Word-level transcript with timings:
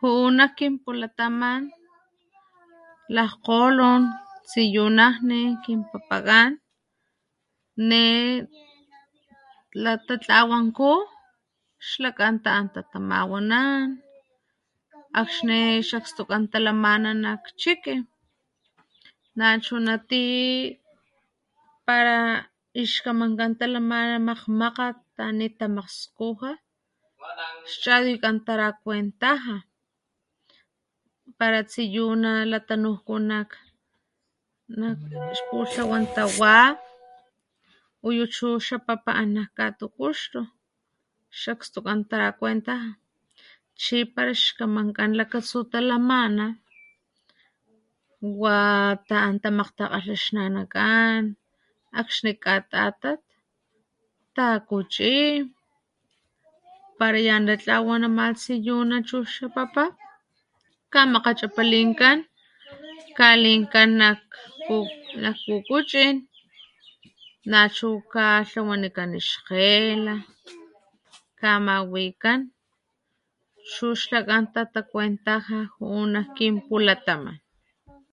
Ju´u 0.00 0.26
nak 0.38 0.52
kinpulataman 0.58 1.62
lakgkgolon 3.14 4.02
tsiyunajni 4.48 5.40
kinpa´pakan 5.64 6.50
ne 7.88 8.02
latatlawanku 9.84 10.92
xlakan 11.88 12.34
ta´an 12.44 12.66
tatamawanan 12.74 13.86
akxni 15.20 15.58
ix 15.80 15.88
aktstukan 15.98 16.44
talamana 16.52 17.10
nak 17.24 17.42
chiki, 17.60 17.96
nachuna 19.38 19.94
ti 20.08 20.22
para 21.86 22.16
ix 22.82 22.90
kamankan 23.04 23.52
talamana 23.60 24.16
makgmakgat 24.28 24.96
tanit 25.16 25.52
tamakgskuja 25.60 26.50
xtatuykan 27.70 28.36
tarakuentaja 28.46 29.56
para 31.38 31.60
tsiyuna 31.70 32.30
latanujku 32.52 33.14
nak 33.30 33.50
ix 35.32 35.40
pulhawan 35.48 36.04
tawa 36.14 36.58
uyu 38.08 38.24
chu 38.34 38.48
xa 38.66 38.76
pa´pa 38.86 39.12
an 39.22 39.28
nak 39.36 39.50
katukuxtu 39.58 40.40
ix 41.36 41.42
akstukan 41.52 42.00
tarakuentaja 42.10 42.90
chi 43.80 43.98
para 44.14 44.32
ixkamankan 44.36 45.10
lakatsu 45.18 45.58
talamana 45.72 46.46
wa 48.40 48.54
ta´an 49.08 49.36
tamakgtakgalha 49.42 50.12
ix 50.18 50.24
nanakan 50.36 51.22
akxni 52.00 52.32
katatat 52.44 53.20
takuchi 54.34 55.18
para 56.98 57.18
yan 57.26 57.42
la 57.48 57.54
tlawan 57.62 58.04
ama 58.08 58.24
tsiyuna 58.40 58.96
chu 59.08 59.18
xa 59.34 59.46
papa 59.56 59.84
kamakgachapalinkan 60.92 62.18
kalinkan 63.18 63.90
nak 64.00 64.20
pukuchin 65.44 66.14
nachu 67.50 67.90
katlawanikan 68.12 69.10
ix 69.20 69.26
kgela 69.48 70.14
kamawikan 71.40 72.40
chu 73.72 73.88
xlakan 74.00 74.44
tatakuentaja 74.54 75.58
ju´u 75.74 76.00
nak 76.14 76.28
kin 76.36 76.54
pulataman 76.66 77.36